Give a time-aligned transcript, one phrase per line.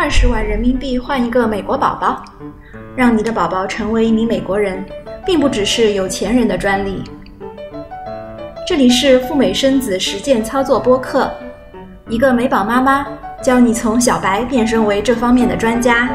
[0.00, 2.24] 二十万人民币换一个美国宝宝，
[2.96, 4.86] 让你的宝宝成为一名美国人，
[5.26, 7.02] 并不只是有钱人的专利。
[8.64, 11.28] 这里是赴美生子实践操作播客，
[12.08, 13.08] 一个美宝妈妈
[13.42, 16.06] 教你从小白变身为这方面的专家。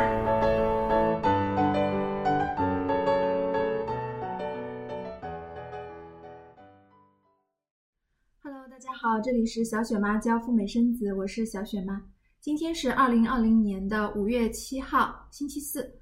[8.42, 12.13] Hello，大家好，这里是小雪妈教赴美生子，我是小雪妈。
[12.44, 15.98] 今天是二零二零年的五月七号，星期四。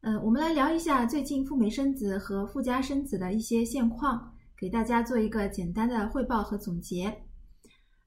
[0.00, 7.16] 嗯，我们来聊一下最近赴美生子和赴加生子的一些现况，给大家做一个简单的汇报和总结。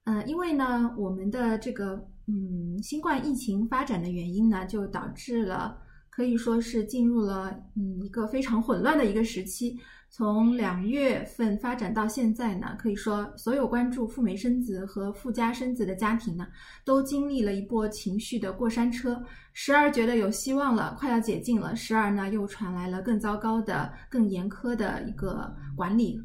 [0.03, 5.81] 嗯，因为呢，我们的这个嗯新冠疫情发展的原因呢，就导致了
[6.17, 9.77] 可以说是进入了嗯一个非常混乱的一个时期。
[10.09, 16.47] 从两月份发展到现在呢，可以说所有关注赴美生子和赴加生子的家庭呢，
[16.83, 19.23] 都经历了一波情绪的过山车。
[19.53, 26.19] 时而觉得有希望了，快要解禁了；时而呢，又传来了更糟糕的、更严苛的一个管理。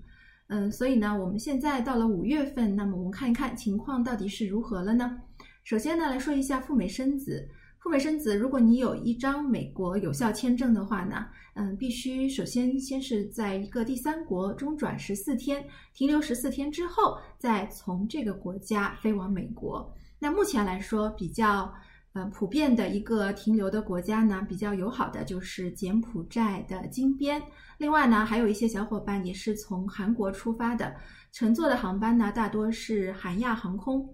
[0.46, 5.18] 嗯，所以呢，我们现在到了五月份，那么我们看一看情况到底是如何了呢？
[5.64, 7.46] 首先呢，来说一下赴美生子。
[7.82, 19.92] 赴美生子，如果你有一张美国有效签证的话呢，嗯，必须首先先是在一个第三国中转十四天，停留十四天之后，再从这个国家飞往美国。
[20.20, 21.74] 那目前来说，比较
[22.12, 27.42] 呃普遍的一个停留的国家呢，比较友好的就是柬埔寨的金边。
[27.78, 30.94] 另外呢，还有一些小伙伴也是从韩国出发的，
[31.32, 34.08] 乘坐的航班呢，大多是韩亚航空。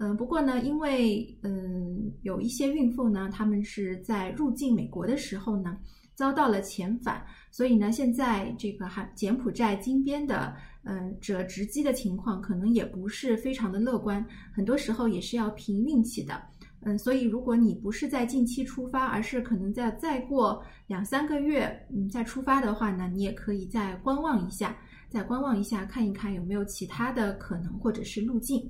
[0.00, 5.76] 嗯，不过呢，因为嗯有一些孕妇呢，她们是在入境美国的时候呢
[6.14, 10.54] 遭到了遣返，所以呢，现在这个还柬埔寨金边的
[10.84, 16.40] 嗯折直机的情况可能也不是非常的乐观，很多时候也是要凭运气的。
[16.82, 24.76] 嗯，所以如果你不是在近期出发，而是可能在再过两三个月嗯再出发的话呢，你也可以再观望一下，
[25.08, 28.64] 再观望一下，看一看有没有其他的可能或者是路径。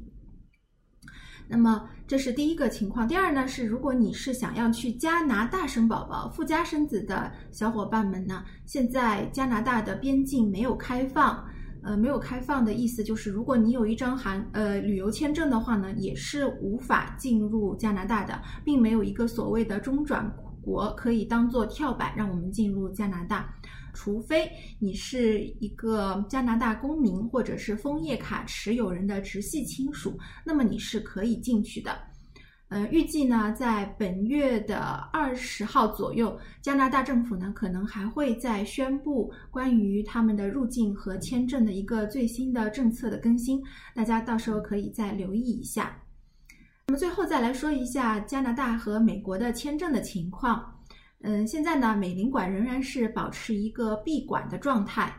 [1.48, 3.08] 那么这是第一个情况。
[3.08, 11.44] 第二呢是，如果你是想要去加拿大生宝宝、附加生子的小伙伴们呢，现在加拿大的边境没有开放。
[11.80, 20.28] 呃，没有开放的意思就是，如果你有一张韩呃旅游签证的话呢，也是无法进入加拿大的，并没有一个所谓的中转
[20.62, 23.52] 国可以当做跳板让我们进入加拿大。
[23.94, 24.48] 除非
[24.78, 31.98] 你是一个加拿大公民或者是枫叶卡持有人的直系亲属，那么你是可以进去的。
[32.68, 34.78] 呃，预计呢，在本月的
[35.10, 43.60] 二十号左右，加拿大政府呢可能还会再宣布关于他们的入境和签证的一个最新的政策的更新，
[43.94, 45.96] 大家到时候可以再留意一下。
[46.88, 50.74] 那么最后再来说一下加拿大和美国的签证的情况。
[51.20, 55.14] 嗯，现在呢，美领馆仍然是保持一个闭馆的状态。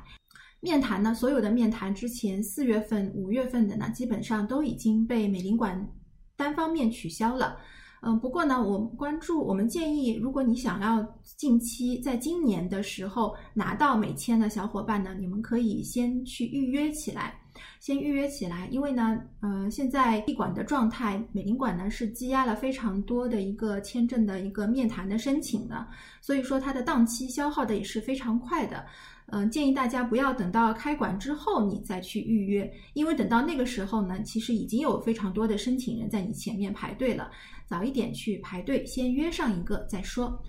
[0.62, 5.88] 面谈呢，所有的面谈之前四月份、五月份的呢，基本上都已经被美领馆
[6.36, 7.56] 单方面取消了。
[8.02, 11.08] 嗯，不过呢，我关注，我们建议，如果你想要
[11.38, 17.39] 近期在今年的时候拿到美签的小伙伴呢，你们可以先去预约起来。
[17.80, 25.88] 先预约起来，因为呢，呃，现在闭馆的状态，美领馆呢是积压了非常多的一个签证的一个面谈的申请的，
[26.22, 28.86] 所以说它的档期消耗的也是非常快的。
[29.32, 37.30] 嗯，建议大家不要等到开馆之后你再去预约，因为等到那个时候呢，其实已经有非常多的申请人在你前面排队了，
[37.68, 40.42] 早一点去排队，先约上一个再说。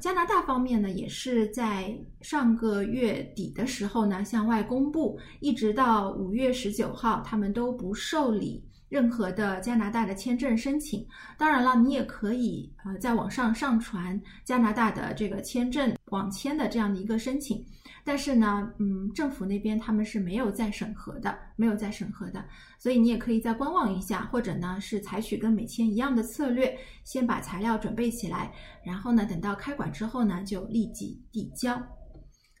[0.00, 11.02] 加拿大方面呢，也是在上个月底的时候呢，向外公布，一直到五月十九号，他们都不受理任何的加拿大的签证申请。
[11.38, 17.64] 当然了，你也可以呃在网上上传加拿大的这个签证网签的这样的一个申请。
[18.04, 22.44] 但是呢，嗯，政府那边他们是没有在审核的，没有在审核的，
[22.78, 28.52] 所以你也可以再观望一下，或者呢是采取跟美签一样的策略，先把材料准备起来，
[28.84, 31.80] 然后呢等到开馆之后呢就立即递交。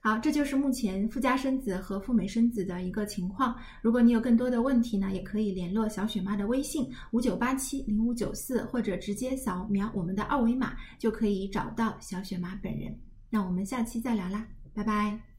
[0.04, 3.56] 好，这就是目前富家生子和富美生子的一个情况。
[3.80, 12.92] 如果你有更多的问题呢，也可以联络小雪妈的微信五九八七零五九四，或者直接扫描我们的二维码就可以找到小雪妈本人。
[13.30, 14.44] 那我们下期再聊啦，
[14.74, 15.31] 拜拜。